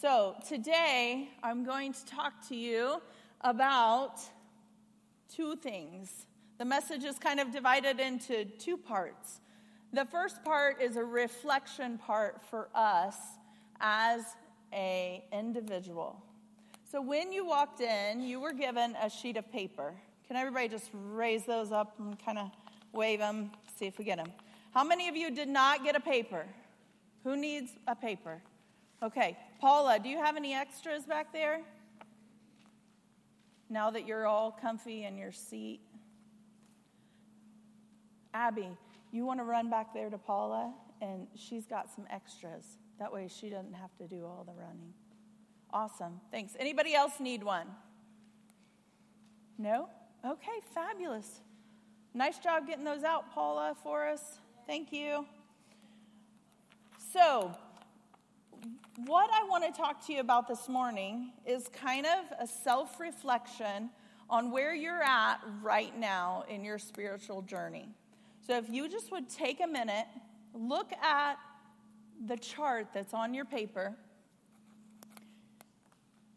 [0.00, 3.02] So, today I'm going to talk to you
[3.42, 4.18] about
[5.28, 6.24] two things.
[6.56, 9.42] The message is kind of divided into two parts.
[9.92, 13.14] The first part is a reflection part for us
[13.78, 14.24] as
[14.72, 16.16] a individual.
[16.90, 19.92] So when you walked in, you were given a sheet of paper.
[20.26, 22.50] Can everybody just raise those up and kind of
[22.94, 24.32] wave them, see if we get them?
[24.72, 26.46] How many of you did not get a paper?
[27.22, 28.40] Who needs a paper?
[29.02, 31.60] Okay, Paula, do you have any extras back there?
[33.70, 35.80] Now that you're all comfy in your seat.
[38.34, 38.68] Abby,
[39.10, 42.78] you want to run back there to Paula, and she's got some extras.
[42.98, 44.92] That way she doesn't have to do all the running.
[45.72, 46.20] Awesome.
[46.30, 46.54] Thanks.
[46.58, 47.68] Anybody else need one?
[49.56, 49.88] No?
[50.26, 51.40] Okay, fabulous.
[52.12, 54.38] Nice job getting those out, Paula, for us.
[54.66, 55.24] Thank you.
[57.12, 57.56] So,
[59.06, 63.00] what I want to talk to you about this morning is kind of a self
[63.00, 63.90] reflection
[64.28, 67.88] on where you're at right now in your spiritual journey.
[68.46, 70.06] So, if you just would take a minute,
[70.54, 71.36] look at
[72.26, 73.94] the chart that's on your paper,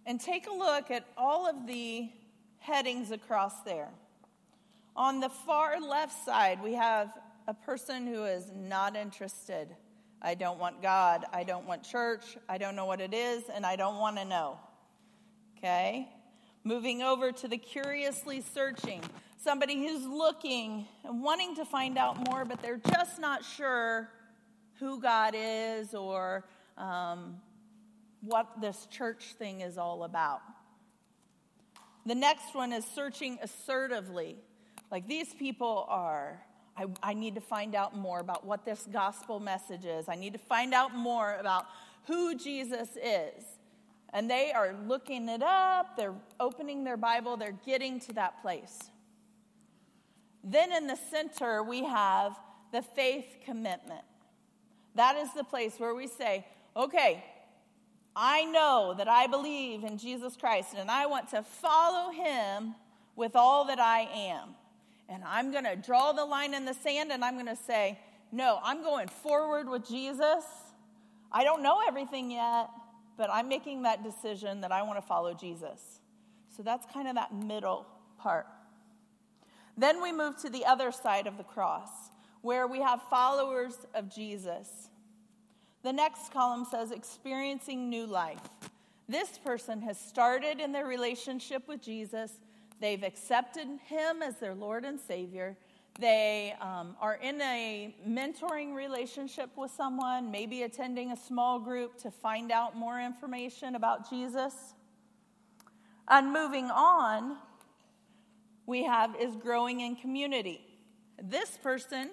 [0.05, 2.09] and take a look at all of the
[2.59, 3.89] headings across there.
[4.95, 7.09] On the far left side, we have
[7.47, 9.75] a person who is not interested.
[10.23, 11.25] I don't want God.
[11.33, 12.37] I don't want church.
[12.47, 14.57] I don't know what it is, and I don't want to know.
[15.57, 16.07] Okay?
[16.63, 19.01] Moving over to the curiously searching
[19.37, 24.09] somebody who's looking and wanting to find out more, but they're just not sure
[24.79, 26.45] who God is or
[26.77, 27.37] um,
[28.21, 30.41] what this church thing is all about.
[32.05, 34.37] The next one is searching assertively.
[34.91, 36.41] Like these people are,
[36.75, 40.09] I, I need to find out more about what this gospel message is.
[40.09, 41.65] I need to find out more about
[42.07, 43.43] who Jesus is.
[44.11, 48.79] And they are looking it up, they're opening their Bible, they're getting to that place.
[50.43, 52.37] Then in the center, we have
[52.71, 54.03] the faith commitment.
[54.95, 57.23] That is the place where we say, okay,
[58.15, 62.75] I know that I believe in Jesus Christ and I want to follow him
[63.15, 64.49] with all that I am.
[65.09, 67.99] And I'm going to draw the line in the sand and I'm going to say,
[68.31, 70.43] no, I'm going forward with Jesus.
[71.31, 72.69] I don't know everything yet,
[73.17, 75.99] but I'm making that decision that I want to follow Jesus.
[76.55, 77.85] So that's kind of that middle
[78.17, 78.47] part.
[79.77, 81.89] Then we move to the other side of the cross,
[82.41, 84.89] where we have followers of Jesus.
[85.83, 88.41] The next column says experiencing new life.
[89.09, 92.39] This person has started in their relationship with Jesus.
[92.83, 95.55] They've accepted him as their Lord and Savior.
[96.01, 102.11] They um, are in a mentoring relationship with someone, maybe attending a small group to
[102.11, 104.53] find out more information about Jesus.
[106.09, 107.37] And moving on,
[108.65, 110.59] we have is growing in community.
[111.23, 112.09] This person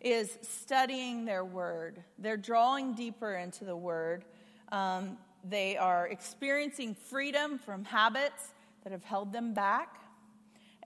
[0.00, 4.24] is studying their word, they're drawing deeper into the word.
[4.72, 10.00] Um, they are experiencing freedom from habits that have held them back.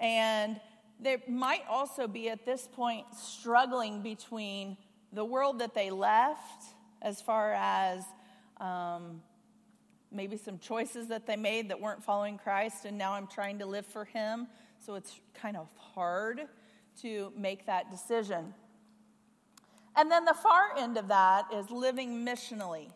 [0.01, 0.61] And
[1.01, 4.77] they might also be at this point struggling between
[5.13, 6.65] the world that they left,
[7.01, 8.03] as far as
[8.61, 9.23] um,
[10.11, 13.67] maybe some choices that they made that weren't following Christ, and now I'm trying to
[13.67, 14.49] live for Him
[14.81, 16.43] so it's kind of hard
[17.03, 18.55] to make that decision.
[19.97, 22.91] And then the far end of that is living missionally,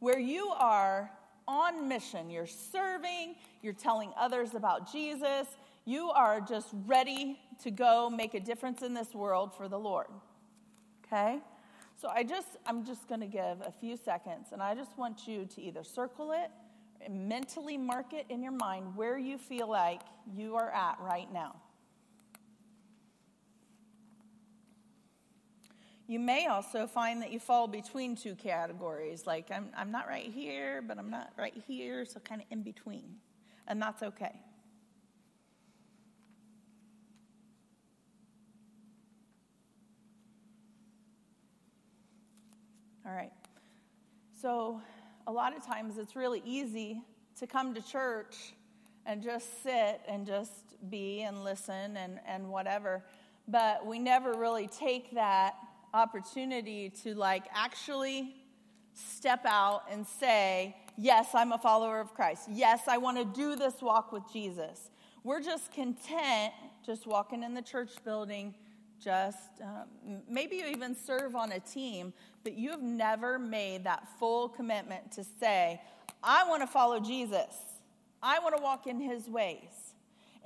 [0.00, 1.10] where you are
[1.46, 2.30] on mission.
[2.30, 5.46] You're serving, you're telling others about Jesus,
[5.88, 10.08] you are just ready to go make a difference in this world for the Lord.
[11.06, 11.38] Okay?
[11.96, 15.26] So I just I'm just going to give a few seconds and I just want
[15.26, 16.50] you to either circle it
[17.00, 20.02] and mentally mark it in your mind where you feel like
[20.36, 21.56] you are at right now.
[26.06, 30.30] You may also find that you fall between two categories, like I'm, I'm not right
[30.30, 33.16] here, but I'm not right here, so kind of in between.
[33.66, 34.40] And that's okay.
[43.08, 43.32] All right.
[44.42, 44.82] So,
[45.26, 47.00] a lot of times it's really easy
[47.38, 48.52] to come to church
[49.06, 50.52] and just sit and just
[50.90, 53.02] be and listen and, and whatever.
[53.46, 55.54] But we never really take that
[55.94, 58.34] opportunity to like actually
[58.92, 62.48] step out and say, Yes, I'm a follower of Christ.
[62.50, 64.90] Yes, I want to do this walk with Jesus.
[65.24, 66.52] We're just content
[66.84, 68.54] just walking in the church building,
[69.02, 72.12] just um, maybe you even serve on a team,
[72.48, 75.78] but you have never made that full commitment to say,
[76.22, 77.54] I want to follow Jesus.
[78.22, 79.92] I want to walk in his ways.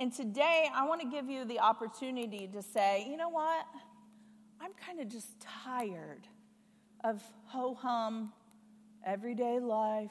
[0.01, 3.67] And today, I want to give you the opportunity to say, you know what?
[4.61, 5.29] I'm kind of just
[5.65, 6.27] tired
[7.05, 8.33] of ho hum,
[9.07, 10.11] everyday life.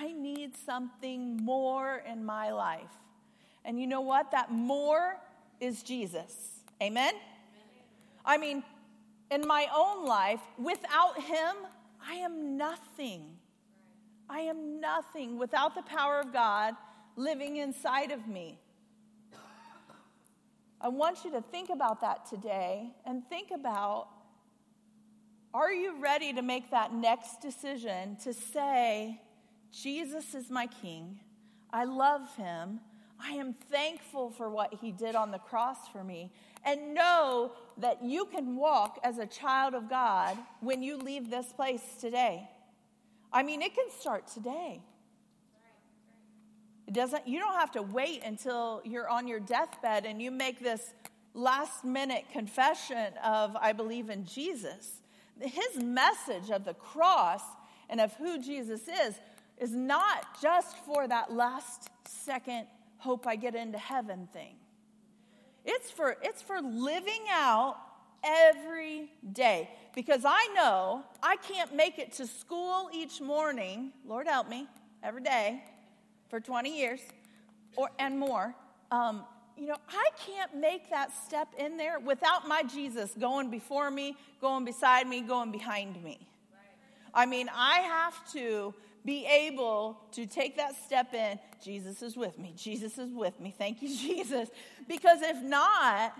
[0.00, 2.94] I need something more in my life.
[3.64, 4.30] And you know what?
[4.30, 5.16] That more
[5.58, 6.60] is Jesus.
[6.80, 7.14] Amen?
[8.24, 8.62] I mean,
[9.30, 11.56] in my own life, without Him,
[12.06, 13.36] I am nothing.
[14.28, 16.74] I am nothing without the power of God
[17.16, 18.58] living inside of me.
[20.80, 24.08] I want you to think about that today and think about
[25.54, 29.20] are you ready to make that next decision to say,
[29.72, 31.18] Jesus is my king?
[31.72, 32.80] I love him.
[33.20, 36.32] I am thankful for what he did on the cross for me.
[36.64, 41.52] And know that you can walk as a child of God when you leave this
[41.52, 42.48] place today.
[43.32, 44.80] I mean, it can start today.
[46.86, 50.60] It doesn't, you don't have to wait until you're on your deathbed and you make
[50.60, 50.94] this
[51.34, 55.02] last minute confession of, I believe in Jesus.
[55.40, 57.42] His message of the cross
[57.90, 59.14] and of who Jesus is
[59.58, 62.66] is not just for that last second,
[62.96, 64.56] hope I get into heaven thing.
[65.70, 67.76] It's for, it's for living out
[68.24, 69.68] every day.
[69.94, 74.66] Because I know I can't make it to school each morning, Lord help me,
[75.02, 75.62] every day
[76.30, 77.00] for 20 years
[77.76, 78.54] or, and more,
[78.90, 79.24] um,
[79.58, 84.16] you know, I can't make that step in there without my Jesus going before me,
[84.40, 86.26] going beside me, going behind me.
[87.12, 88.72] I mean, I have to
[89.08, 91.38] be able to take that step in.
[91.64, 92.52] Jesus is with me.
[92.54, 93.54] Jesus is with me.
[93.56, 94.50] Thank you, Jesus.
[94.86, 96.12] Because if not,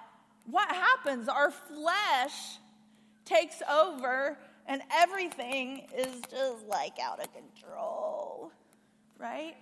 [0.46, 1.28] what happens?
[1.28, 2.32] Our flesh
[3.26, 8.52] takes over and everything is just like out of control,
[9.18, 9.54] right?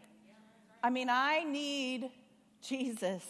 [0.81, 2.09] I mean, I need
[2.63, 3.25] Jesus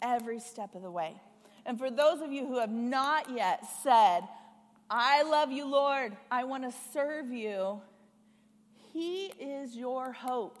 [0.00, 1.20] every step of the way.
[1.66, 4.20] And for those of you who have not yet said,
[4.88, 7.80] I love you, Lord, I want to serve you,
[8.92, 10.58] He is your hope.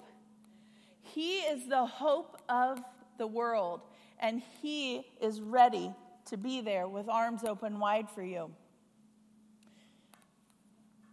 [1.02, 2.80] He is the hope of
[3.18, 3.82] the world,
[4.18, 5.92] and He is ready
[6.26, 8.50] to be there with arms open wide for you.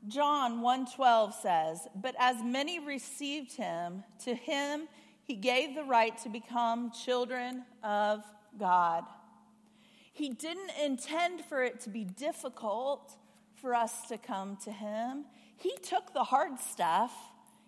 [0.07, 4.87] John 1:12 says, "But as many received him, to him
[5.29, 8.23] he gave the right to become children of
[8.57, 9.05] God.
[10.11, 13.15] He didn't intend for it to be difficult
[13.53, 15.25] for us to come to Him.
[15.59, 17.13] He took the hard stuff,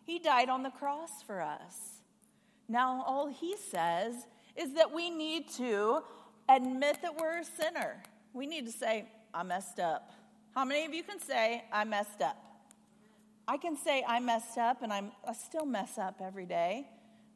[0.04, 2.02] He died on the cross for us.
[2.68, 4.16] Now, all He says
[4.56, 6.02] is that we need to
[6.50, 8.02] admit that we're a sinner.
[8.34, 10.12] We need to say, I messed up.
[10.56, 12.38] How many of you can say, I messed up?
[13.48, 16.88] I can say I messed up and I'm, I still mess up every day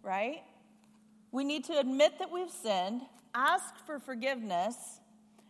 [0.06, 0.44] right?
[1.32, 3.02] We need to admit that we've sinned,
[3.34, 4.76] ask for forgiveness,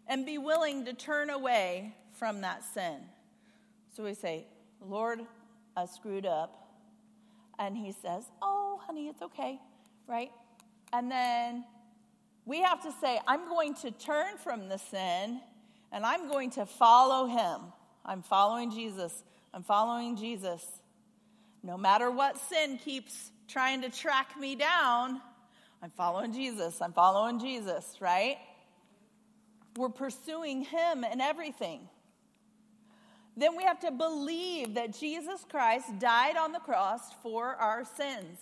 [0.08, 2.98] and be willing to turn away from that sin.
[3.96, 4.46] So we say,
[4.81, 5.22] Lord,
[5.75, 6.62] I screwed up.
[7.57, 9.60] And he says, Oh, honey, it's okay,
[10.07, 10.31] right?
[10.92, 11.66] And then
[12.45, 15.39] we have to say, I'm going to turn from the sin
[15.92, 17.62] and I'm going to follow him.
[18.06, 19.24] I'm following Jesus.
[19.54, 20.63] I'm following Jesus.
[21.63, 25.22] No matter what sin keeps trying to track me down,
[25.82, 26.82] I'm following Jesus.
[26.82, 28.38] I'm following Jesus, right?
[29.75, 31.89] We're pursuing Him in everything.
[33.38, 38.39] Then we have to believe that Jesus Christ died on the cross for our sins.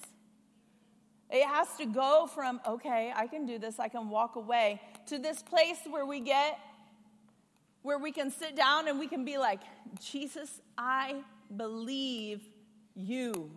[1.31, 5.17] It has to go from, okay, I can do this, I can walk away, to
[5.17, 6.59] this place where we get,
[7.81, 9.61] where we can sit down and we can be like,
[9.99, 11.23] Jesus, I
[11.57, 12.41] believe
[12.95, 13.49] you.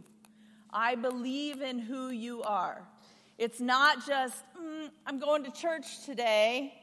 [0.72, 2.82] I believe in who you are.
[3.36, 6.74] It's not just, mm, I'm going to church today.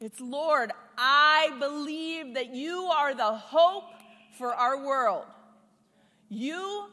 [0.00, 3.92] It's, Lord, I believe that you are the hope
[4.38, 5.26] for our world.
[6.28, 6.86] You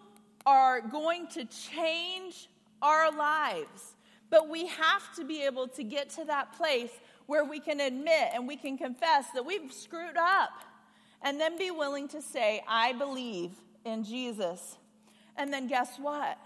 [0.46, 2.50] are going to change
[2.82, 3.96] our lives.
[4.30, 6.92] But we have to be able to get to that place
[7.26, 10.52] where we can admit and we can confess that we've screwed up
[11.22, 13.52] and then be willing to say, I believe
[13.86, 14.78] in Jesus
[15.38, 16.38] and then guess what?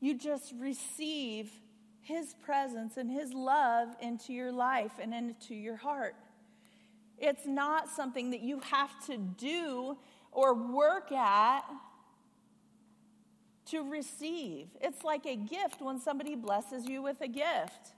[0.00, 1.50] You just receive
[2.02, 6.16] His presence and His love into your life and into your heart.
[7.18, 9.98] It's not something that you have to do
[10.32, 11.62] or work at
[13.66, 14.68] to receive.
[14.80, 17.94] It's like a gift when somebody blesses you with a gift.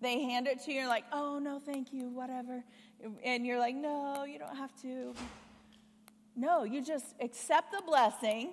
[0.00, 2.62] They hand it to you, you're like, oh, no, thank you, whatever.
[3.24, 5.14] And you're like, no, you don't have to.
[6.36, 8.50] No, you just accept the blessing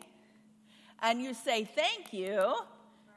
[1.01, 2.55] and you say thank you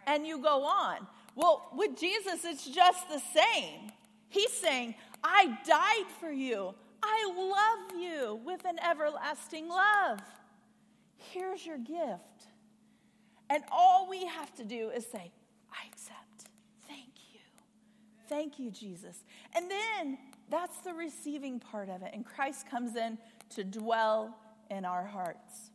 [0.06, 1.06] and you go on.
[1.38, 3.92] Well, with Jesus, it's just the same.
[4.28, 6.75] He's saying, I died for you.
[7.00, 10.18] I love you with an everlasting love.
[11.16, 12.49] Here's your gift.
[13.49, 15.30] And all we have to do is say,
[15.71, 16.50] I accept.
[16.88, 17.40] Thank you.
[18.28, 19.23] Thank you, Jesus.
[19.54, 20.18] And then
[20.50, 22.11] that's the receiving part of it.
[22.14, 23.16] And Christ comes in
[23.50, 24.37] to dwell
[24.73, 25.71] in our hearts.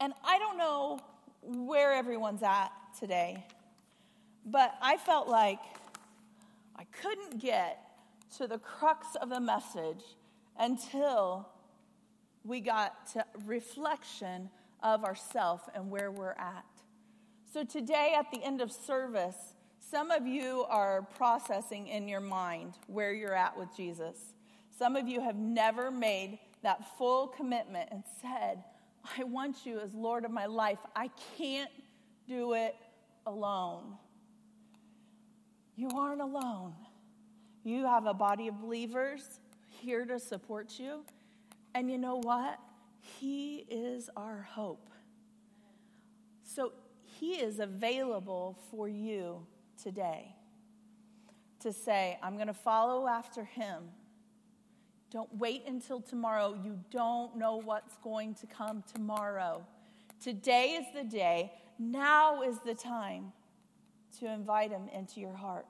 [0.00, 1.00] And I don't know
[1.42, 3.44] where everyone's at today,
[4.46, 5.58] but I felt like
[6.76, 7.82] I couldn't get
[8.38, 10.02] to the crux of the message
[10.58, 11.48] until
[12.44, 14.48] we got to reflection
[14.82, 16.64] of ourself and where we're at.
[17.52, 22.74] So today at the end of service, some of you are processing in your mind
[22.86, 24.34] where you're at with Jesus.
[24.78, 28.62] Some of you have never made that full commitment and said,
[29.18, 30.78] I want you as Lord of my life.
[30.94, 31.70] I can't
[32.28, 32.74] do it
[33.26, 33.96] alone.
[35.76, 36.72] You aren't alone.
[37.64, 41.04] You have a body of believers here to support you.
[41.74, 42.58] And you know what?
[43.20, 44.88] He is our hope.
[46.42, 49.46] So he is available for you
[49.82, 50.34] today
[51.60, 53.84] to say, I'm going to follow after him.
[55.10, 56.58] Don't wait until tomorrow.
[56.64, 59.66] You don't know what's going to come tomorrow.
[60.22, 61.52] Today is the day.
[61.78, 63.32] Now is the time
[64.20, 65.66] to invite him into your heart.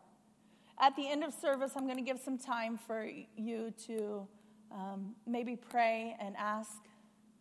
[0.79, 4.29] At the end of service, I'm going to give some time for you to
[4.71, 6.73] um, maybe pray and ask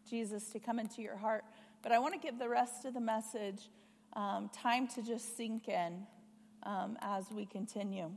[0.10, 1.44] Jesus to come into your heart.
[1.84, 3.70] But I want to give the rest of the message
[4.14, 6.06] um, time to just sink in
[6.64, 8.10] um, as we continue.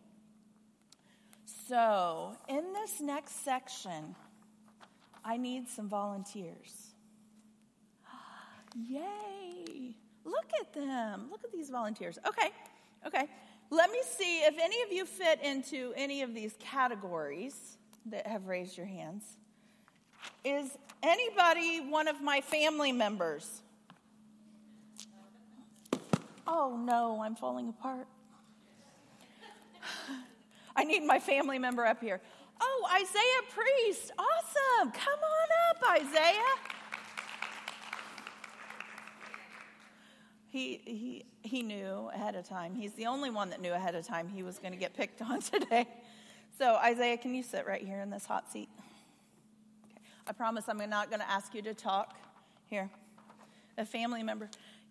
[1.68, 4.14] So, in this next section,
[5.24, 6.94] I need some volunteers.
[8.74, 9.96] Yay!
[10.28, 11.28] Look at them.
[11.30, 12.18] Look at these volunteers.
[12.26, 12.50] Okay,
[13.06, 13.28] okay.
[13.70, 18.46] Let me see if any of you fit into any of these categories that have
[18.46, 19.24] raised your hands.
[20.44, 23.62] Is anybody one of my family members?
[26.46, 28.06] Oh no, I'm falling apart.
[30.76, 32.20] I need my family member up here.
[32.60, 34.12] Oh, Isaiah Priest.
[34.18, 34.92] Awesome.
[34.92, 36.77] Come on up, Isaiah.
[40.50, 42.74] He, he, he knew ahead of time.
[42.74, 45.20] He's the only one that knew ahead of time he was going to get picked
[45.30, 45.86] on today.
[46.58, 48.68] So, Isaiah, can you sit right here in this hot seat?
[49.84, 50.00] Okay.
[50.26, 52.16] I promise I'm not going to ask you to talk.
[52.66, 52.90] Here,
[53.78, 54.50] a family member.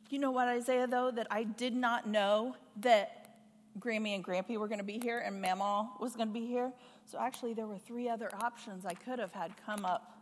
[0.10, 3.36] You know what, Isaiah, though, that I did not know that
[3.80, 6.72] Grammy and Grampy were going to be here and Mama was going to be here.
[7.06, 10.18] So, actually, there were three other options I could have had come up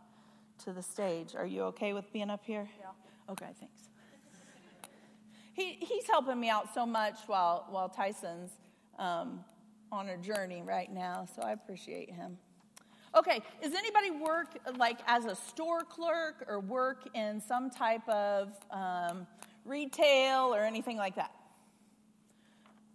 [0.64, 1.34] to the stage.
[1.34, 2.68] Are you okay with being up here?
[2.78, 3.32] Yeah.
[3.32, 3.86] Okay, thanks
[5.56, 8.52] he, he's helping me out so much while, while Tyson's
[8.98, 9.44] um,
[9.90, 12.36] on a journey right now, so I appreciate him.
[13.16, 18.52] Okay, does anybody work like as a store clerk or work in some type of
[18.70, 19.26] um,
[19.64, 21.30] retail or anything like that?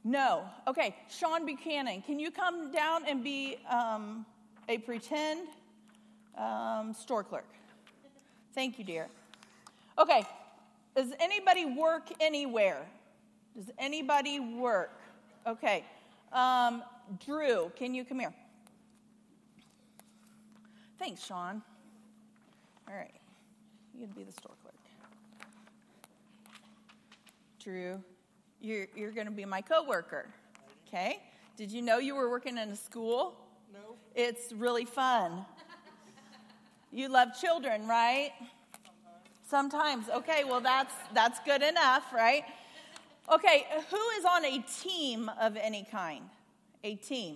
[0.04, 0.44] No.
[0.68, 4.26] Okay, Sean Buchanan, can you come down and be um,
[4.70, 5.48] a pretend
[6.38, 7.50] um, store clerk?
[8.54, 9.08] Thank you, dear.
[9.98, 10.24] Okay,
[10.96, 12.86] does anybody work anywhere?
[13.56, 14.92] Does anybody work?
[15.48, 15.86] Okay.
[16.32, 16.84] Um,
[17.26, 18.34] Drew, can you come here?
[21.00, 21.62] Thanks, Sean.
[22.88, 23.14] All right.
[23.98, 24.76] You'd be the store clerk.
[27.60, 28.02] Drew,
[28.60, 30.28] you're, you're going to be my coworker.
[30.88, 31.20] Okay?
[31.58, 33.36] Did you know you were working in a school?
[33.74, 33.96] No.
[34.16, 35.46] It's really fun.
[36.92, 38.32] you love children, right?
[39.52, 40.08] Sometimes.
[40.08, 42.46] Okay, well that's that's good enough, right?
[43.30, 46.24] Okay, who is on a team of any kind?
[46.86, 47.36] A team.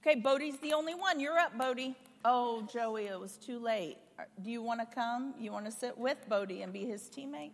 [0.00, 1.18] Okay, Bodie's the only one.
[1.18, 1.96] You're up, Bodie.
[2.24, 3.96] Oh, Joey, it was too late.
[4.44, 5.34] Do you want to come?
[5.40, 7.50] You want to sit with Bodie and be his teammate?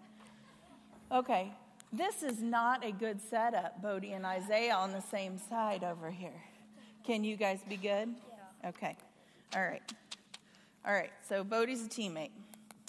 [1.10, 1.54] Okay,
[1.90, 6.42] this is not a good setup, Bodie and Isaiah on the same side over here.
[7.02, 8.14] Can you guys be good?
[8.62, 8.68] Yeah.
[8.68, 8.94] Okay.
[9.54, 9.82] All right.
[10.86, 12.30] All right, so Bodie's a teammate.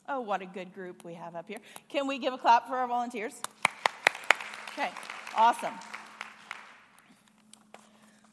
[0.09, 1.59] Oh, what a good group we have up here.
[1.89, 3.33] Can we give a clap for our volunteers?
[4.71, 4.89] Okay,
[5.35, 5.73] awesome.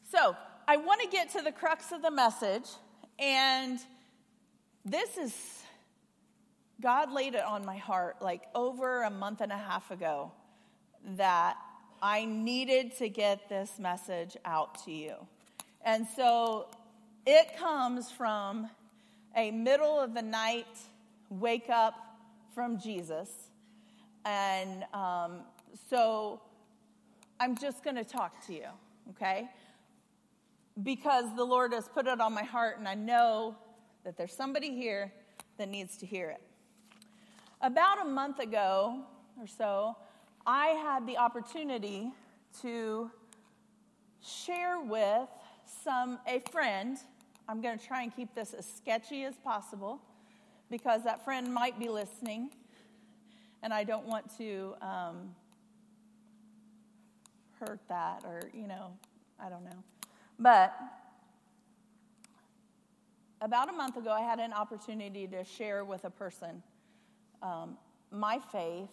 [0.09, 0.35] So,
[0.67, 2.67] I want to get to the crux of the message,
[3.19, 3.79] and
[4.85, 5.33] this is
[6.81, 10.31] God laid it on my heart like over a month and a half ago
[11.15, 11.57] that
[12.01, 15.15] I needed to get this message out to you.
[15.83, 16.67] And so
[17.25, 18.69] it comes from
[19.35, 20.67] a middle of the night
[21.29, 21.95] wake up
[22.53, 23.29] from Jesus.
[24.25, 25.41] And um,
[25.89, 26.41] so
[27.39, 28.67] I'm just going to talk to you,
[29.11, 29.49] okay?
[30.81, 33.55] Because the Lord has put it on my heart, and I know
[34.03, 35.11] that there's somebody here
[35.57, 36.41] that needs to hear it.
[37.61, 39.01] About a month ago
[39.39, 39.95] or so,
[40.45, 42.11] I had the opportunity
[42.61, 43.09] to
[44.23, 45.27] share with
[45.83, 46.97] some a friend.
[47.47, 50.01] I'm going to try and keep this as sketchy as possible
[50.75, 52.49] because that friend might be listening,
[53.63, 55.33] and I don't want to um,
[57.61, 58.91] hurt that or, you know,
[59.39, 59.77] I don't know.
[60.37, 60.75] But
[63.39, 66.61] about a month ago, I had an opportunity to share with a person
[67.41, 67.77] um,
[68.11, 68.89] my faith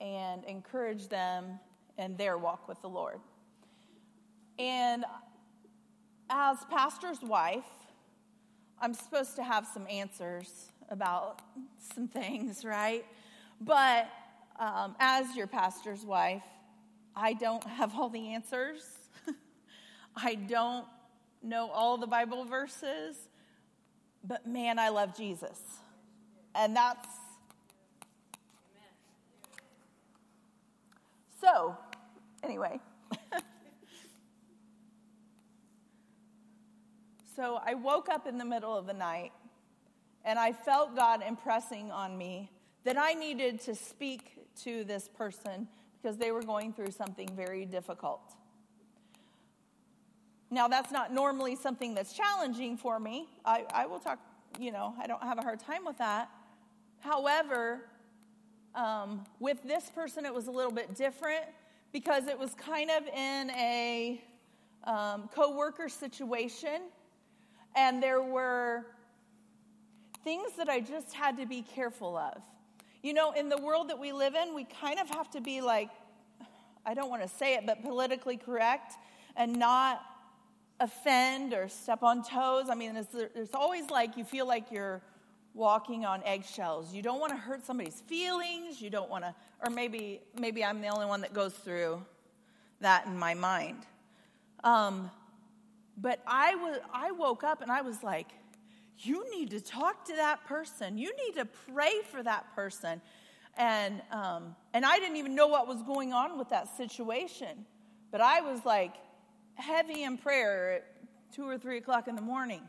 [0.00, 1.60] and encourage them
[1.98, 3.20] in their walk with the Lord.
[4.58, 5.04] And
[6.30, 7.68] as pastor's wife,
[8.80, 11.40] I'm supposed to have some answers about
[11.94, 13.04] some things, right?
[13.60, 14.08] But
[14.58, 16.42] um, as your pastor's wife,
[17.14, 18.82] I don't have all the answers.
[20.16, 20.86] I don't
[21.42, 23.16] know all the Bible verses,
[24.24, 25.60] but man, I love Jesus.
[26.54, 27.08] And that's.
[31.40, 31.76] So,
[32.42, 32.80] anyway.
[37.36, 39.32] so I woke up in the middle of the night
[40.28, 42.50] and I felt God impressing on me
[42.84, 45.66] that I needed to speak to this person
[46.00, 48.34] because they were going through something very difficult.
[50.50, 53.26] Now, that's not normally something that's challenging for me.
[53.42, 54.18] I, I will talk,
[54.60, 56.28] you know, I don't have a hard time with that.
[57.00, 57.86] However,
[58.74, 61.46] um, with this person, it was a little bit different
[61.90, 64.22] because it was kind of in a
[64.84, 66.82] um, co worker situation,
[67.74, 68.84] and there were
[70.24, 72.42] things that I just had to be careful of.
[73.02, 75.60] You know, in the world that we live in, we kind of have to be
[75.60, 75.88] like,
[76.84, 78.94] I don't want to say it, but politically correct
[79.36, 80.00] and not
[80.80, 82.66] offend or step on toes.
[82.70, 85.02] I mean, there's always like you feel like you're
[85.54, 86.94] walking on eggshells.
[86.94, 88.80] You don't want to hurt somebody's feelings.
[88.80, 92.04] You don't want to, or maybe maybe I'm the only one that goes through
[92.80, 93.84] that in my mind.
[94.64, 95.10] Um,
[95.96, 98.28] but I was I woke up and I was like,
[99.00, 100.98] you need to talk to that person.
[100.98, 103.00] You need to pray for that person.
[103.56, 107.66] And, um, and I didn't even know what was going on with that situation.
[108.10, 108.94] But I was like
[109.54, 110.84] heavy in prayer at
[111.32, 112.62] two or three o'clock in the morning.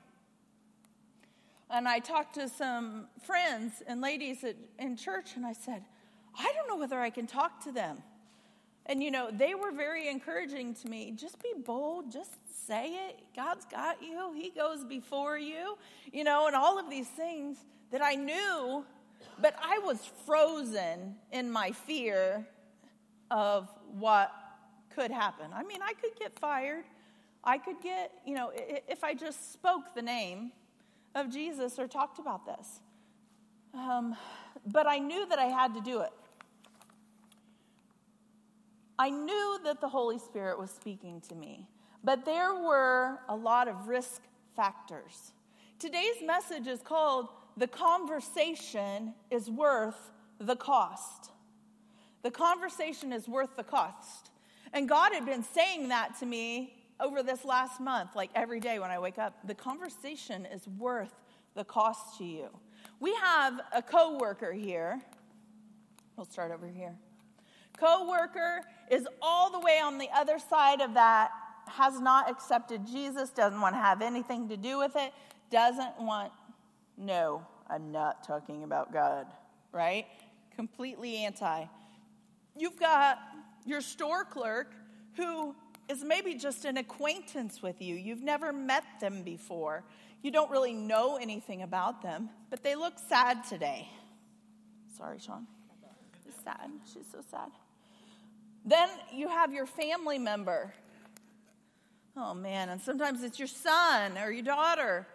[1.70, 5.84] And I talked to some friends and ladies at, in church, and I said,
[6.38, 8.02] I don't know whether I can talk to them.
[8.88, 11.14] And, you know, they were very encouraging to me.
[11.16, 12.32] Just be bold, just
[12.70, 13.20] say it.
[13.36, 15.78] God's got you, He goes before you,
[16.14, 17.58] you know, and all of these things
[17.92, 18.86] that I knew,
[19.42, 22.48] but I was frozen in my fear
[23.32, 24.32] of what
[24.96, 25.48] could happen.
[25.54, 26.86] I mean, I could get fired.
[27.44, 30.52] I could get, you know, if I just spoke the name
[31.16, 32.82] of Jesus or talked about this.
[33.74, 34.16] Um,
[34.66, 36.12] but I knew that I had to do it.
[38.98, 41.68] I knew that the Holy Spirit was speaking to me,
[42.04, 44.22] but there were a lot of risk
[44.56, 45.34] factors.
[45.80, 51.32] Today's message is called The Conversation is Worth the Cost.
[52.22, 54.32] The conversation is worth the cost.
[54.74, 58.78] And God had been saying that to me over this last month, like every day
[58.80, 59.48] when I wake up.
[59.48, 61.14] The conversation is worth
[61.56, 62.50] the cost to you.
[63.00, 65.00] We have a coworker here.
[66.18, 66.96] We'll start over here
[67.80, 71.32] co-worker is all the way on the other side of that
[71.70, 75.14] has not accepted jesus doesn't want to have anything to do with it
[75.52, 76.32] doesn't want
[76.98, 79.26] no i'm not talking about god
[79.72, 80.06] right?
[80.56, 81.66] Completely anti.
[82.56, 83.20] You've got
[83.66, 84.74] your store clerk
[85.16, 85.56] who
[85.88, 87.96] is maybe just an acquaintance with you.
[87.96, 89.84] You've never met them before.
[90.22, 93.88] You don't really know anything about them but they look sad today.
[94.98, 95.48] Sorry sean.
[96.26, 96.72] She's sad.
[96.94, 97.50] She's so sad.
[98.66, 100.74] Then you have your family member.
[102.22, 105.08] Oh man, and sometimes it's your son or your daughter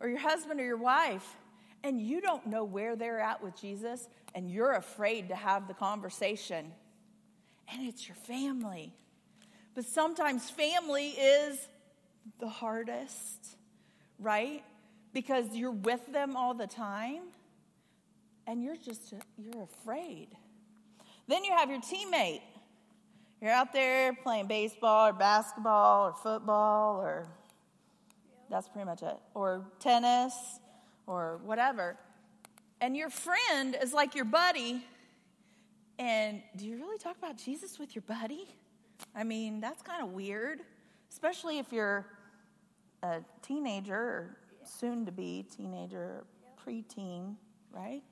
[0.00, 1.36] or your husband or your wife,
[1.84, 5.74] and you don't know where they're at with Jesus, and you're afraid to have the
[5.74, 6.72] conversation.
[7.72, 8.92] And it's your family.
[9.76, 11.68] But sometimes family is
[12.40, 13.56] the hardest,
[14.18, 14.64] right?
[15.12, 17.22] Because you're with them all the time
[18.46, 20.28] and you're just you're afraid.
[21.28, 22.40] Then you have your teammate
[23.42, 27.28] you're out there playing baseball or basketball or football or
[28.48, 30.34] that's pretty much it, or tennis
[31.06, 31.96] or whatever.
[32.80, 34.84] And your friend is like your buddy,
[35.98, 38.46] and do you really talk about Jesus with your buddy?
[39.14, 40.60] I mean, that's kind of weird,
[41.10, 42.06] especially if you're
[43.02, 46.24] a teenager or soon to be teenager,
[46.64, 47.36] preteen,
[47.72, 48.02] right?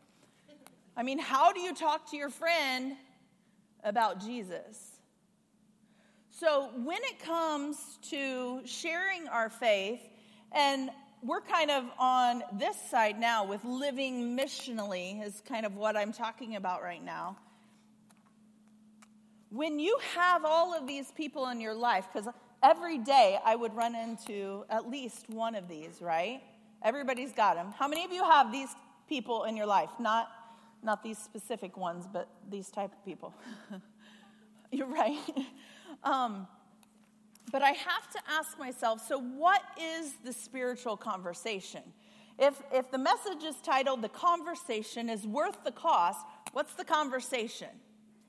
[0.97, 2.97] I mean, how do you talk to your friend
[3.85, 5.00] about Jesus?
[6.40, 10.00] So, when it comes to sharing our faith,
[10.53, 10.88] and
[11.22, 16.14] we're kind of on this side now with living missionally, is kind of what I'm
[16.14, 17.37] talking about right now.
[19.50, 23.76] When you have all of these people in your life, because every day I would
[23.76, 26.40] run into at least one of these, right?
[26.83, 27.74] Everybody's got them.
[27.79, 28.74] How many of you have these
[29.11, 29.90] people in your life?
[29.98, 30.31] Not,
[30.83, 33.35] not these specific ones, but these type of people.
[34.72, 35.18] You're right.
[36.05, 36.46] Um,
[37.50, 41.83] but I have to ask myself so, what is the spiritual conversation?
[42.38, 47.68] If, if the message is titled, The Conversation is Worth the Cost, what's the conversation?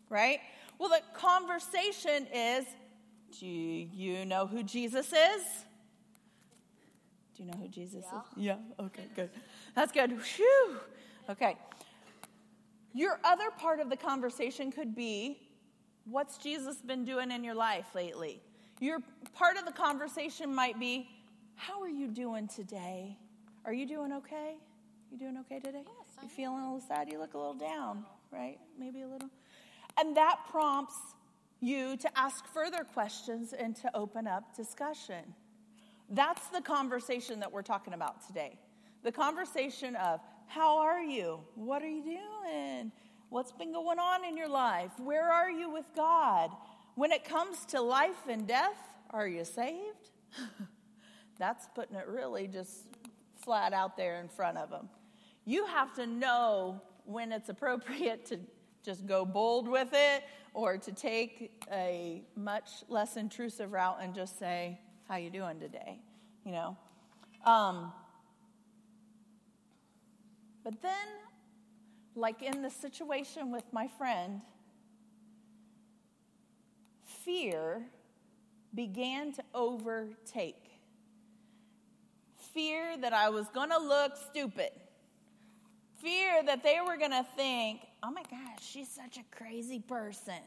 [0.10, 0.40] Right?
[0.78, 2.66] Well, the conversation is
[3.40, 5.44] Do you know who Jesus is?
[7.38, 8.20] Do you know who Jesus yeah.
[8.20, 8.26] is?
[8.36, 9.30] Yeah, okay, good.
[9.76, 10.12] That's good.
[10.12, 10.78] Whew.
[11.30, 11.56] Okay.
[12.94, 15.40] Your other part of the conversation could be
[16.06, 18.42] What's Jesus been doing in your life lately?
[18.80, 19.00] Your
[19.34, 21.08] part of the conversation might be,
[21.56, 23.18] How are you doing today?
[23.66, 24.56] Are you doing okay?
[25.12, 25.84] You doing okay today?
[25.86, 27.10] Yes, you feeling a little sad?
[27.10, 28.58] You look a little down, right?
[28.80, 29.30] Maybe a little.
[30.00, 30.98] And that prompts
[31.60, 35.36] you to ask further questions and to open up discussion.
[36.10, 38.58] That's the conversation that we're talking about today.
[39.04, 41.42] The conversation of, How are you?
[41.54, 42.92] What are you doing?
[43.32, 44.92] What's been going on in your life?
[45.00, 46.52] Where are you with God?
[46.96, 48.76] When it comes to life and death,
[49.12, 50.10] are you saved?
[51.40, 52.88] That's putting it really just
[53.42, 54.90] flat out there in front of them.
[55.46, 58.40] You have to know when it's appropriate to
[58.84, 64.38] just go bold with it or to take a much less intrusive route and just
[64.40, 66.02] say, How you doing today?
[66.46, 66.78] You know?
[67.46, 67.94] Um,
[70.66, 71.08] but then
[72.16, 74.42] like in the situation with my friend,
[77.24, 77.84] fear
[78.74, 80.56] began to overtake.
[82.54, 84.72] Fear that I was going to look stupid.
[86.00, 90.42] Fear that they were going to think, oh my gosh, she's such a crazy person.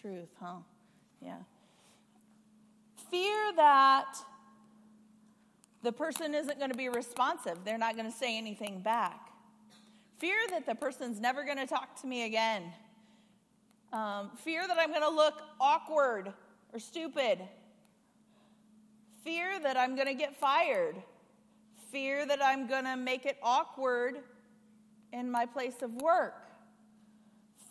[0.00, 0.56] Truth, huh?
[1.20, 1.36] Yeah.
[3.10, 4.16] Fear that
[5.82, 9.31] the person isn't going to be responsive, they're not going to say anything back
[10.22, 12.62] fear that the person's never going to talk to me again,
[13.92, 16.32] um, fear that I'm going to look awkward
[16.72, 17.40] or stupid,
[19.24, 20.94] fear that I'm going to get fired,
[21.90, 24.18] fear that I'm going to make it awkward
[25.12, 26.46] in my place of work,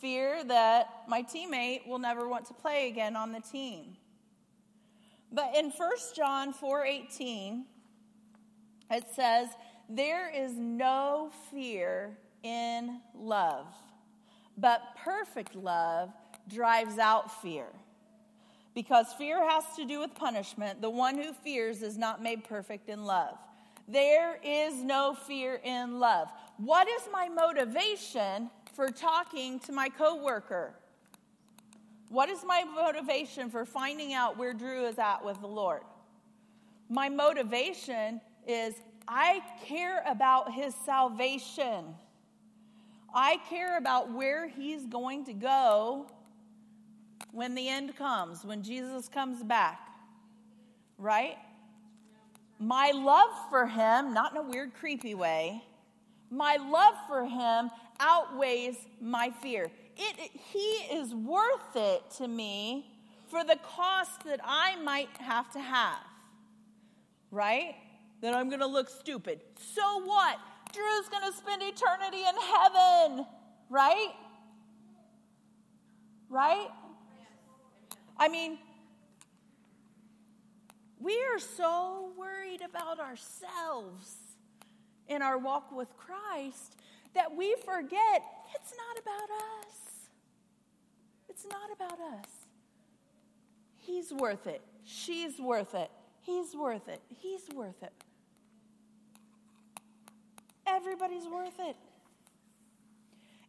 [0.01, 3.95] fear that my teammate will never want to play again on the team.
[5.31, 7.63] But in 1 John 4:18
[8.89, 9.47] it says
[9.87, 13.67] there is no fear in love.
[14.57, 16.11] But perfect love
[16.47, 17.67] drives out fear.
[18.73, 22.89] Because fear has to do with punishment, the one who fears is not made perfect
[22.89, 23.37] in love.
[23.87, 26.29] There is no fear in love.
[26.57, 30.73] What is my motivation for talking to my coworker?
[32.09, 35.81] What is my motivation for finding out where Drew is at with the Lord?
[36.89, 38.75] My motivation is
[39.07, 41.95] I care about his salvation.
[43.13, 46.07] I care about where he's going to go
[47.31, 49.79] when the end comes, when Jesus comes back.
[50.97, 51.37] Right?
[52.59, 55.63] My love for him, not in a weird, creepy way,
[56.29, 57.69] my love for him
[57.99, 59.65] outweighs my fear.
[59.97, 62.91] It, it, he is worth it to me
[63.29, 65.99] for the cost that I might have to have.
[67.31, 67.75] Right?
[68.21, 69.41] That I'm going to look stupid.
[69.57, 70.37] So what?
[70.71, 73.25] Drew's going to spend eternity in heaven,
[73.69, 74.11] right?
[76.29, 76.69] Right?
[78.17, 78.57] I mean,
[80.99, 84.15] we are so worried about ourselves
[85.07, 86.75] in our walk with Christ
[87.13, 89.29] that we forget it's not about
[89.63, 90.09] us.
[91.27, 92.29] It's not about us.
[93.77, 94.61] He's worth it.
[94.83, 95.89] She's worth it.
[96.21, 97.01] He's worth it.
[97.09, 97.93] He's worth it.
[100.71, 101.75] Everybody's worth it.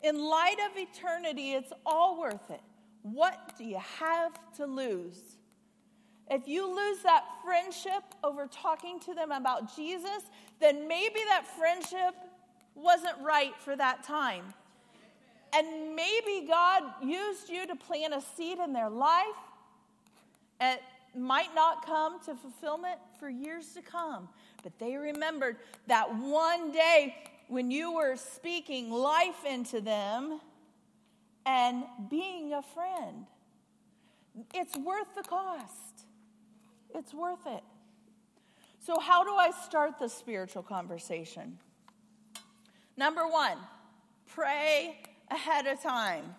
[0.02, 2.60] In light of eternity, it's all worth it.
[3.02, 5.20] What do you have to lose?
[6.30, 10.24] If you lose that friendship over talking to them about Jesus,
[10.60, 12.14] then maybe that friendship
[12.74, 14.44] wasn't right for that time.
[15.54, 19.26] And maybe God used you to plant a seed in their life.
[20.60, 20.80] It
[21.14, 24.28] might not come to fulfillment for years to come,
[24.62, 27.14] but they remembered that one day
[27.48, 30.40] when you were speaking life into them
[31.44, 33.26] and being a friend.
[34.54, 36.06] It's worth the cost.
[36.94, 37.62] It's worth it.
[38.80, 41.58] So, how do I start the spiritual conversation?
[42.96, 43.58] Number one,
[44.34, 44.98] pray
[45.30, 46.34] ahead of time.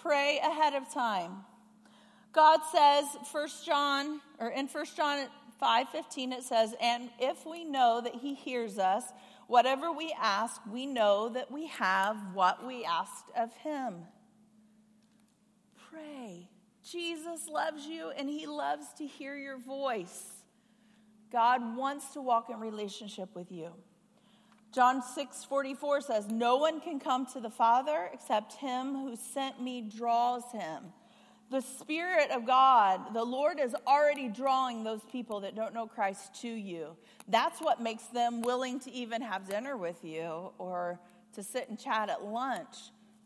[0.00, 1.44] Pray ahead of time.
[2.32, 5.26] God says, First John, or in First John
[5.60, 9.12] 5:15 it says, "And if we know that he hears us,
[9.46, 14.06] whatever we ask, we know that we have what we asked of him."
[15.74, 16.48] Pray.
[16.82, 20.44] Jesus loves you and he loves to hear your voice.
[21.30, 23.72] God wants to walk in relationship with you.
[24.72, 29.60] John 6 44 says, No one can come to the Father except him who sent
[29.60, 30.92] me draws him.
[31.50, 36.40] The Spirit of God, the Lord is already drawing those people that don't know Christ
[36.42, 36.96] to you.
[37.26, 41.00] That's what makes them willing to even have dinner with you or
[41.34, 42.76] to sit and chat at lunch.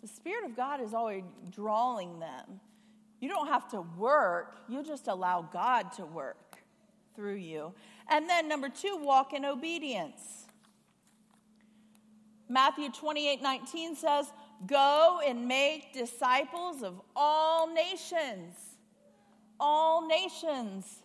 [0.00, 2.60] The Spirit of God is already drawing them.
[3.20, 6.58] You don't have to work, you just allow God to work
[7.14, 7.74] through you.
[8.08, 10.46] And then, number two, walk in obedience.
[12.48, 14.32] Matthew 28 19 says,
[14.66, 18.54] Go and make disciples of all nations.
[19.58, 21.02] All nations.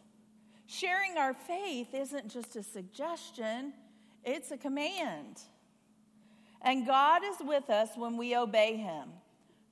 [0.67, 3.73] Sharing our faith isn't just a suggestion,
[4.23, 5.39] it's a command.
[6.61, 9.09] And God is with us when we obey Him.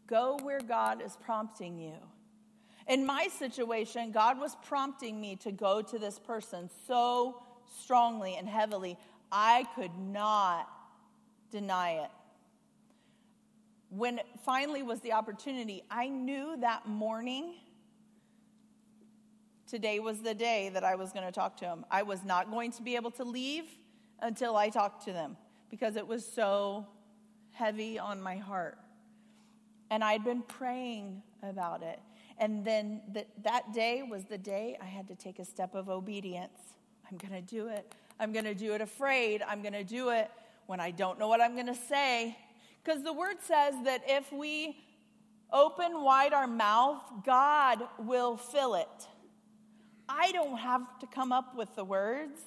[0.08, 1.98] Go where God is prompting you.
[2.88, 7.44] In my situation, God was prompting me to go to this person so
[7.82, 8.98] strongly and heavily,
[9.32, 10.70] I could not
[11.52, 12.10] deny it.
[13.90, 17.56] When finally was the opportunity, I knew that morning
[19.68, 21.86] today was the day that I was going to talk to him.
[21.92, 23.66] I was not going to be able to leave
[24.22, 25.38] until I talked to them
[25.70, 26.88] because it was so
[27.52, 28.78] heavy on my heart.
[29.90, 32.00] And I'd been praying about it.
[32.38, 35.90] And then the, that day was the day I had to take a step of
[35.90, 36.60] obedience.
[37.10, 37.94] I'm going to do it.
[38.20, 39.42] I'm going to do it afraid.
[39.48, 40.30] I'm going to do it
[40.66, 42.38] when I don't know what I'm going to say.
[42.88, 44.78] Because the word says that if we
[45.52, 48.88] open wide our mouth, God will fill it.
[50.08, 52.40] I don't have to come up with the words.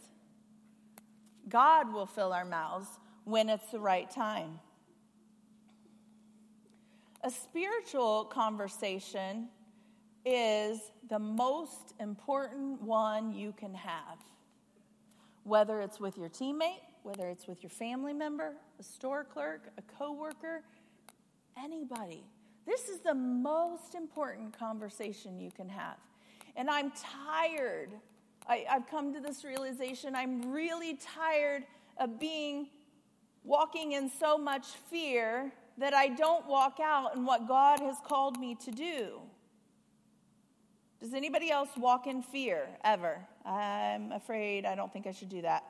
[1.46, 2.88] God will fill our mouths
[3.24, 4.60] when it's the right time.
[7.22, 9.48] A spiritual conversation
[10.24, 14.16] is the most important one you can have,
[15.42, 19.82] whether it's with your teammate, whether it's with your family member, a store clerk, a
[19.98, 20.62] coworker,
[21.62, 22.24] anybody.
[22.66, 25.96] This is the most important conversation you can have.
[26.56, 27.90] And I'm tired.
[28.46, 31.64] I, have come to this realization I'm really tired
[31.98, 32.68] of being
[33.44, 38.38] walking in so much fear that I don't walk out in what God has called
[38.38, 39.20] me to do.
[41.00, 43.26] Does anybody else walk in fear ever?
[43.46, 45.64] I'm afraid I don't think I should do that.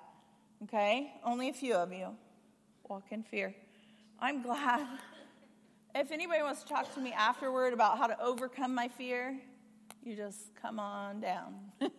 [0.64, 1.12] Okay?
[1.24, 2.16] Only a few of you
[2.88, 3.54] walk in fear.
[4.18, 4.86] I'm glad.
[5.94, 9.40] If anybody wants to talk to me afterward about how to overcome my fear,
[10.02, 11.54] you just come on down.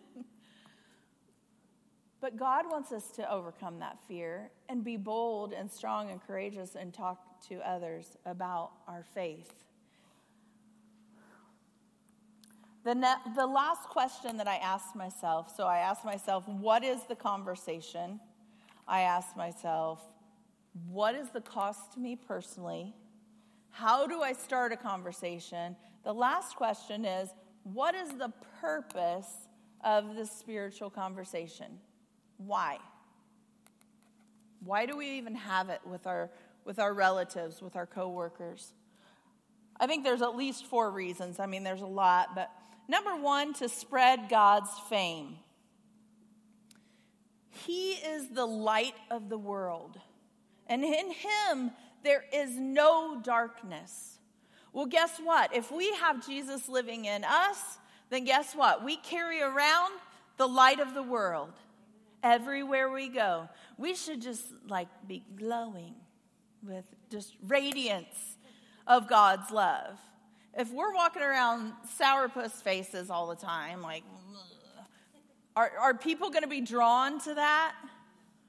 [2.20, 6.74] but God wants us to overcome that fear and be bold and strong and courageous
[6.74, 9.52] and talk to others about our faith.
[12.84, 17.02] The, ne- the last question that I asked myself so I asked myself, what is
[17.08, 18.20] the conversation?
[18.86, 20.02] I ask myself,
[20.88, 22.94] what is the cost to me personally?
[23.70, 25.76] How do I start a conversation?
[26.04, 27.30] The last question is,
[27.64, 29.48] what is the purpose
[29.82, 31.78] of this spiritual conversation?
[32.36, 32.78] Why?
[34.64, 36.30] Why do we even have it with our
[36.64, 38.72] with our relatives, with our coworkers?
[39.78, 41.40] I think there's at least four reasons.
[41.40, 42.50] I mean, there's a lot, but
[42.88, 45.38] number 1 to spread God's fame.
[47.52, 49.98] He is the light of the world,
[50.66, 51.70] and in Him
[52.02, 54.18] there is no darkness.
[54.72, 55.54] Well, guess what?
[55.54, 57.78] If we have Jesus living in us,
[58.10, 58.82] then guess what?
[58.82, 59.92] We carry around
[60.38, 61.52] the light of the world
[62.22, 63.48] everywhere we go.
[63.76, 65.94] We should just like be glowing
[66.66, 68.36] with just radiance
[68.86, 69.98] of God's love.
[70.54, 74.04] If we're walking around sourpuss faces all the time, like,
[75.56, 77.74] are, are people going to be drawn to that?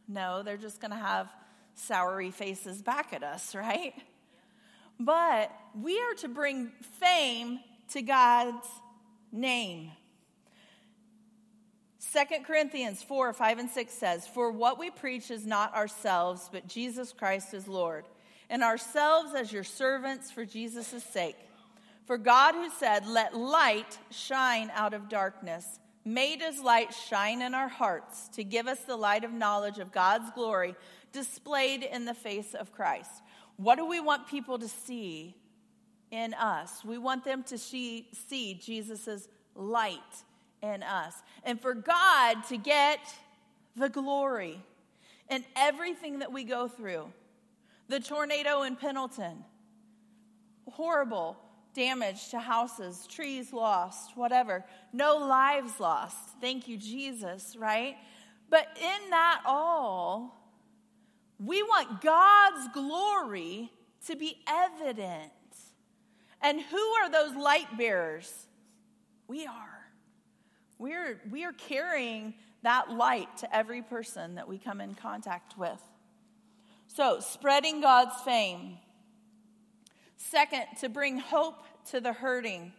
[0.07, 1.29] No, they're just going to have
[1.77, 3.93] soury faces back at us, right?
[4.99, 8.67] but we are to bring fame to God's
[9.31, 9.91] name.
[12.13, 16.67] 2 Corinthians 4 5 and 6 says, For what we preach is not ourselves, but
[16.67, 18.05] Jesus Christ is Lord,
[18.49, 21.37] and ourselves as your servants for Jesus' sake.
[22.05, 27.53] For God, who said, Let light shine out of darkness, made his light shine in
[27.53, 30.75] our hearts to give us the light of knowledge of God's glory
[31.11, 33.11] displayed in the face of Christ.
[33.57, 35.35] What do we want people to see
[36.11, 36.83] in us?
[36.83, 39.99] We want them to see, see Jesus' light
[40.61, 41.13] in us.
[41.43, 42.99] And for God to get
[43.75, 44.59] the glory
[45.29, 47.11] in everything that we go through.
[47.89, 49.43] The tornado in Pendleton,
[50.71, 51.37] horrible
[51.73, 54.63] damage to houses, trees lost, whatever.
[54.91, 56.17] No lives lost.
[56.39, 57.95] Thank you, Jesus, right?
[58.49, 60.39] But in that all,
[61.39, 63.71] we want God's glory
[64.07, 65.31] to be evident.
[66.41, 68.47] And who are those light bearers?
[69.27, 69.87] We are.
[70.77, 72.33] We're, we are carrying
[72.63, 75.81] that light to every person that we come in contact with.
[76.87, 78.77] So, spreading God's fame.
[80.17, 82.73] Second, to bring hope to the hurting.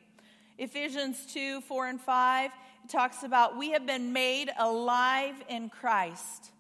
[0.58, 2.50] Ephesians 2 4 and 5
[2.88, 6.52] talks about we have been made alive in Christ.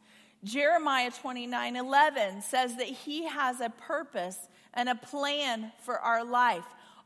[0.42, 4.38] Jeremiah 29 11 says that he has a purpose
[4.74, 6.64] and a plan for our life.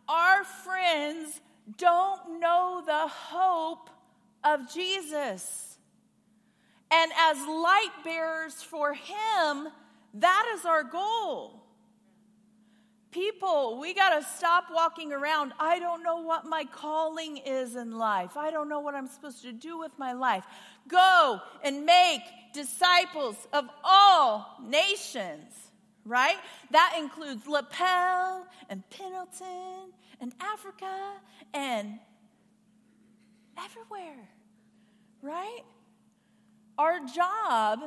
[0.08, 1.40] Our friends
[1.76, 3.90] don't know the hope
[4.42, 5.76] of Jesus.
[6.90, 9.68] And as light bearers for him,
[10.14, 11.62] that is our goal.
[13.18, 15.52] People, we got to stop walking around.
[15.58, 18.36] I don't know what my calling is in life.
[18.36, 20.44] I don't know what I'm supposed to do with my life.
[20.86, 22.20] Go and make
[22.54, 25.52] disciples of all nations,
[26.04, 26.36] right?
[26.70, 31.14] That includes Lapel and Pendleton and Africa
[31.52, 31.98] and
[33.58, 34.28] everywhere,
[35.22, 35.62] right?
[36.78, 37.80] Our job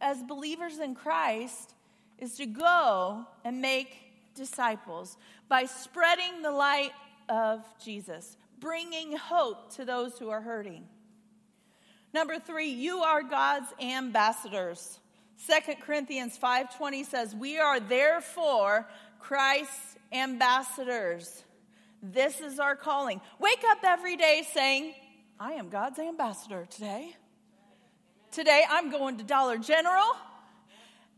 [0.00, 1.74] as believers in Christ
[2.18, 4.09] is to go and make
[4.40, 6.92] disciples by spreading the light
[7.28, 10.86] of Jesus, bringing hope to those who are hurting.
[12.14, 14.98] Number three, you are God's ambassadors.
[15.46, 18.88] 2 Corinthians 5:20 says, We are therefore
[19.20, 21.44] Christ's ambassadors.
[22.02, 23.20] This is our calling.
[23.38, 24.94] Wake up every day saying,
[25.38, 27.14] I am God's ambassador today.
[28.32, 30.16] Today I'm going to Dollar General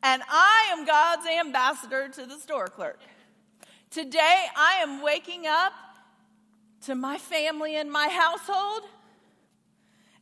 [0.03, 2.99] and I am God's ambassador to the store clerk.
[3.93, 5.75] Today I am waking up
[6.87, 8.85] to my family and my household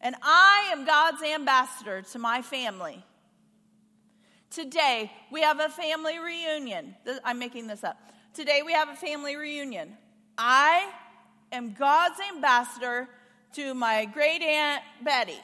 [0.00, 3.04] and I am God's ambassador to my family.
[4.50, 6.96] Today we have a family reunion.
[7.24, 7.96] I'm making this up.
[8.34, 9.96] Today we have a family reunion.
[10.36, 10.90] I
[11.52, 13.08] am God's ambassador
[13.52, 15.38] to my great aunt Betty.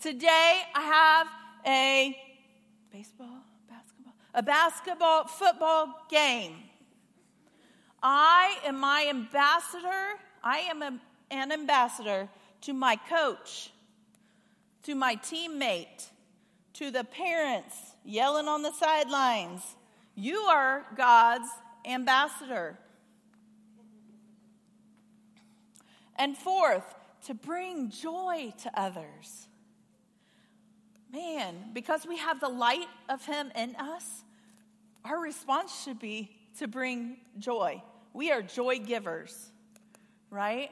[0.00, 1.28] Today I have
[1.66, 2.14] a
[2.92, 6.56] baseball, basketball, a basketball, football game.
[8.06, 10.18] I am my ambassador.
[10.42, 10.98] I am a,
[11.30, 12.28] an ambassador
[12.60, 13.70] to my coach,
[14.82, 16.10] to my teammate,
[16.74, 19.62] to the parents yelling on the sidelines.
[20.14, 21.48] You are God's
[21.86, 22.78] ambassador.
[26.16, 26.94] And fourth,
[27.26, 29.48] to bring joy to others.
[31.10, 34.24] Man, because we have the light of Him in us,
[35.06, 37.82] our response should be to bring joy.
[38.14, 39.50] We are joy givers,
[40.30, 40.70] right?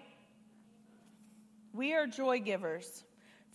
[1.72, 3.02] We are joy givers.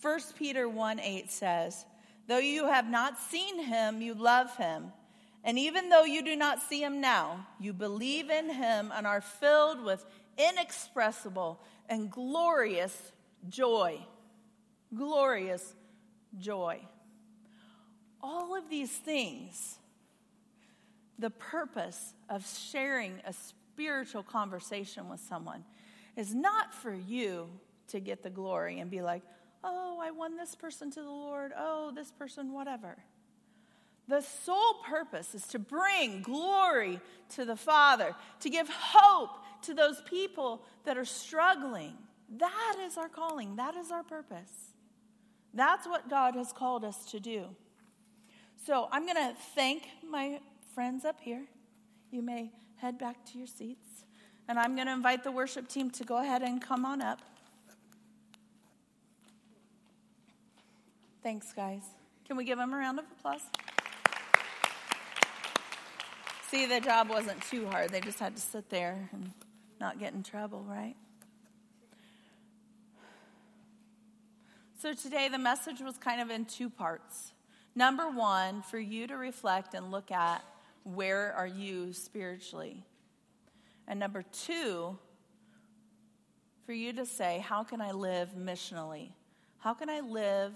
[0.02, 1.86] 1 Peter 1 8 says,
[2.28, 4.92] Though you have not seen him, you love him.
[5.46, 9.22] And even though you do not see him now, you believe in him and are
[9.22, 10.06] filled with
[10.38, 13.14] inexpressible and glorious
[13.48, 14.06] joy.
[14.94, 15.74] Glorious
[16.38, 16.82] joy.
[18.22, 19.78] All of these things,
[21.18, 23.32] the purpose of sharing a
[23.78, 25.64] spiritual conversation with someone
[26.16, 27.48] is not for you
[27.88, 29.22] to get the glory and be like,
[29.64, 32.98] oh, I won this person to the Lord, oh, this person, whatever.
[34.08, 37.00] The sole purpose is to bring glory
[37.36, 41.94] to the Father, to give hope to those people that are struggling.
[42.38, 44.74] That is our calling, that is our purpose.
[45.54, 47.46] That's what God has called us to do.
[48.66, 50.40] So I'm going to thank my
[50.74, 51.46] friends up here.
[52.12, 54.06] You may head back to your seats.
[54.48, 57.20] And I'm going to invite the worship team to go ahead and come on up.
[61.22, 61.84] Thanks, guys.
[62.26, 63.42] Can we give them a round of applause?
[66.50, 67.92] See, the job wasn't too hard.
[67.92, 69.32] They just had to sit there and
[69.82, 70.96] not get in trouble, right?
[74.80, 77.34] So today the message was kind of in two parts.
[77.76, 80.42] Number one, for you to reflect and look at
[80.94, 82.84] where are you spiritually?
[83.88, 84.98] And number two,
[86.66, 89.10] for you to say, how can I live missionally?
[89.58, 90.54] How can I live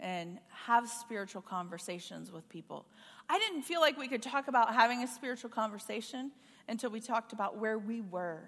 [0.00, 2.86] and have spiritual conversations with people?
[3.28, 6.32] I didn't feel like we could talk about having a spiritual conversation
[6.68, 8.42] until we talked about where we were,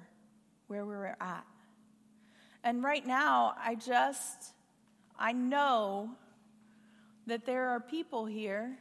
[0.66, 1.46] where we were at.
[2.64, 4.52] And right now, I just,
[5.18, 6.10] I know
[7.26, 8.78] that there are people here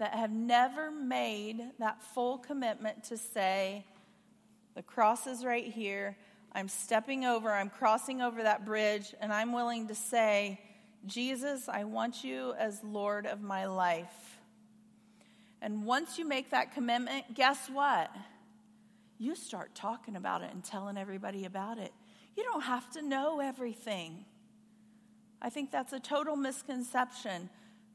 [0.00, 3.84] that have never made that full commitment to say,
[4.74, 6.16] the cross is right here.
[6.52, 10.58] I'm stepping over, I'm crossing over that bridge, and I'm willing to say,
[11.04, 14.38] Jesus, I want you as Lord of my life.
[15.60, 18.10] And once you make that commitment, guess what?
[19.18, 21.92] You start talking about it and telling everybody about it.
[22.38, 24.24] You don't have to know everything.
[25.42, 27.50] I think that's a total misconception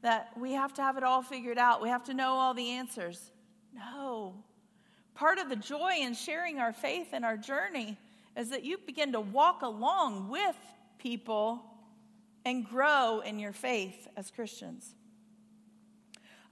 [0.06, 1.82] that we have to have it all figured out.
[1.82, 3.32] We have to know all the answers.
[3.74, 4.34] No.
[5.16, 7.98] Part of the joy in sharing our faith and our journey
[8.36, 10.54] is that you begin to walk along with
[10.98, 11.60] people
[12.44, 14.94] and grow in your faith as Christians.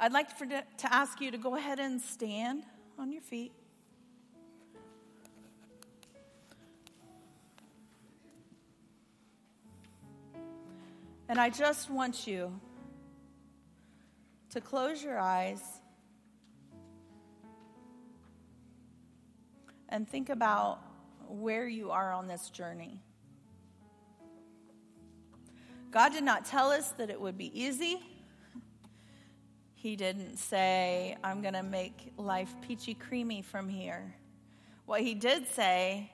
[0.00, 2.64] I'd like for, to ask you to go ahead and stand
[2.98, 3.52] on your feet.
[11.28, 12.50] And I just want you
[14.54, 15.60] to close your eyes
[19.88, 20.78] and think about
[21.26, 23.02] where you are on this journey.
[25.90, 28.00] God did not tell us that it would be easy.
[29.74, 34.14] He didn't say, I'm going to make life peachy creamy from here.
[34.86, 36.12] What he did say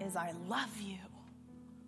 [0.00, 0.98] is, I love you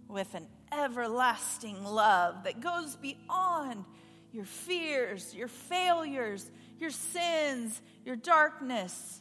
[0.06, 3.84] with an everlasting love that goes beyond
[4.32, 9.20] your fears, your failures, your sins, your darkness.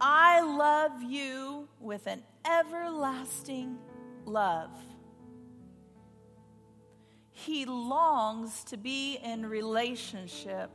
[0.00, 3.78] I love you with an everlasting
[4.24, 4.70] love.
[7.30, 10.70] He longs to be in relationship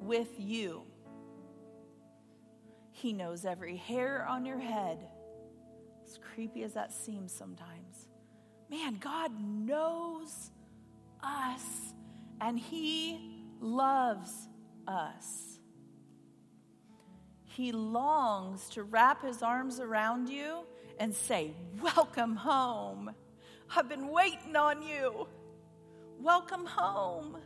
[0.00, 0.82] with you.
[2.92, 4.98] He knows every hair on your head,
[6.06, 8.08] as creepy as that seems sometimes.
[8.70, 10.50] Man, God knows
[11.22, 11.93] us
[12.44, 13.18] and He
[13.58, 14.30] loves
[14.86, 15.58] us.
[17.44, 20.66] He longs to wrap His arms around you
[21.00, 23.12] and say, Welcome home.
[23.74, 25.26] I've been waiting on you.
[26.20, 27.38] Welcome home.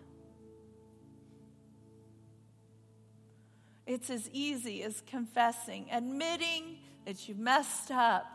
[3.87, 8.27] It's as easy as confessing, admitting that you've messed up,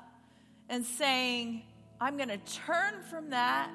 [0.69, 1.63] and saying,
[1.99, 3.69] I'm going to turn from that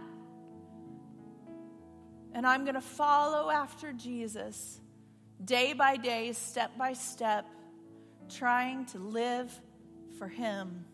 [2.39, 4.80] and I'm going to follow after Jesus
[5.45, 7.45] day by day, step by step,
[8.28, 9.51] trying to live
[10.20, 10.84] for Him.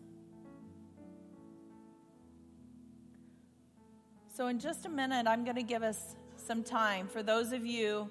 [4.35, 7.63] So, in just a minute, I'm going to give us some time for those of
[7.63, 8.09] you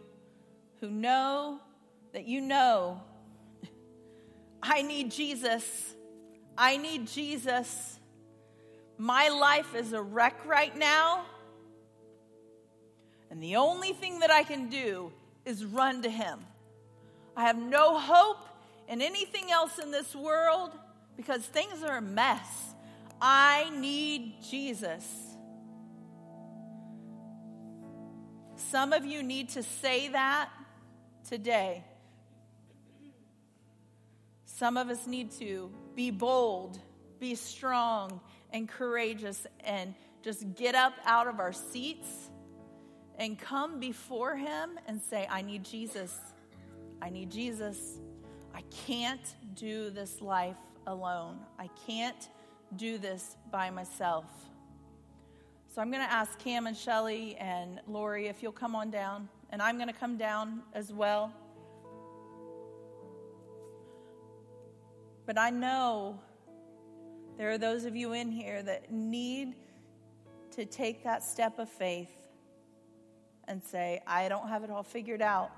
[0.78, 1.58] who know
[2.12, 3.02] that you know,
[4.62, 5.96] I need Jesus.
[6.56, 7.98] I need Jesus.
[8.96, 11.24] My life is a wreck right now.
[13.34, 15.10] And the only thing that I can do
[15.44, 16.38] is run to Him.
[17.36, 18.46] I have no hope
[18.86, 20.70] in anything else in this world
[21.16, 22.46] because things are a mess.
[23.20, 25.04] I need Jesus.
[28.54, 30.48] Some of you need to say that
[31.28, 31.82] today.
[34.46, 36.78] Some of us need to be bold,
[37.18, 38.20] be strong,
[38.52, 42.30] and courageous, and just get up out of our seats
[43.18, 46.18] and come before Him and say, I need Jesus.
[47.00, 47.98] I need Jesus.
[48.54, 50.56] I can't do this life
[50.86, 51.38] alone.
[51.58, 52.28] I can't
[52.76, 54.26] do this by myself.
[55.74, 59.28] So I'm going to ask Cam and Shelly and Lori if you'll come on down,
[59.50, 61.32] and I'm going to come down as well.
[65.26, 66.20] But I know
[67.36, 69.54] there are those of you in here that need
[70.52, 72.23] to take that step of faith
[73.48, 75.50] and say, I don't have it all figured out,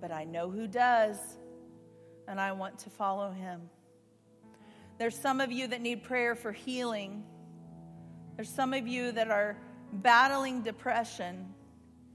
[0.00, 1.16] but I know who does,
[2.28, 3.62] and I want to follow him.
[4.98, 7.24] There's some of you that need prayer for healing.
[8.36, 9.56] There's some of you that are
[9.92, 11.46] battling depression.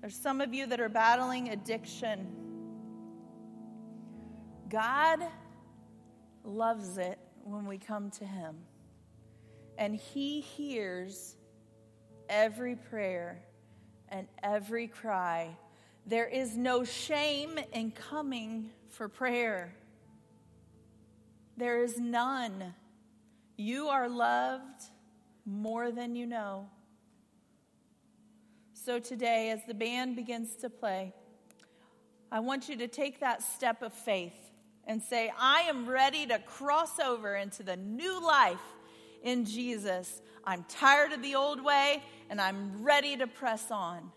[0.02, 2.28] There's some of you that are battling addiction.
[4.70, 5.20] God
[6.44, 8.58] loves it when we come to Him,
[9.78, 11.36] and He hears
[12.30, 13.42] every prayer
[14.10, 15.58] and every cry.
[16.06, 19.74] There is no shame in coming for prayer.
[21.58, 22.74] There is none.
[23.58, 24.84] You are loved
[25.46, 26.70] more than you know.
[28.74, 31.14] So today, as the band begins to play,
[32.32, 34.52] I want you to take that step of faith
[34.86, 38.62] and say, I am ready to cross over into the new life
[39.24, 40.22] in Jesus.
[40.46, 44.12] I'm tired of the old way and I'm ready to press on.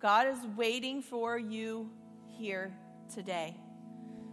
[0.00, 1.90] God is waiting for you
[2.38, 2.72] here
[3.12, 3.56] today.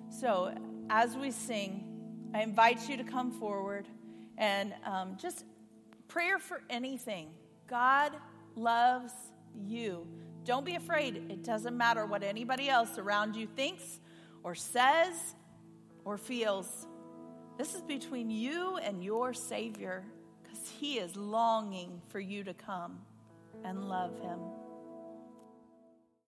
[0.09, 0.53] So,
[0.89, 3.87] as we sing, I invite you to come forward
[4.37, 5.45] and um, just
[6.07, 7.29] prayer for anything.
[7.67, 8.11] God
[8.55, 9.13] loves
[9.65, 10.05] you.
[10.43, 11.15] Don't be afraid.
[11.29, 13.99] It doesn't matter what anybody else around you thinks
[14.43, 15.35] or says
[16.03, 16.87] or feels.
[17.57, 20.03] This is between you and your Savior
[20.43, 22.99] because He is longing for you to come
[23.65, 24.62] and love Him.